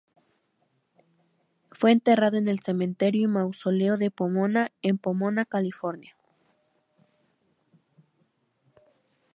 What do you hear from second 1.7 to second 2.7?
Fue enterrado en el